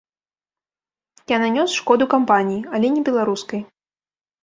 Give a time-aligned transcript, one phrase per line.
[1.33, 3.61] Я нанёс шкоду кампаніі, але не беларускай.